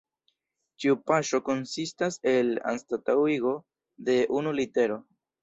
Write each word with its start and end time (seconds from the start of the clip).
Ĉiu 0.85 0.95
paŝo 1.11 1.39
konsistas 1.49 2.17
el 2.33 2.49
anstataŭigo 2.73 3.55
de 4.09 4.19
unu 4.41 4.57
litero. 4.63 5.01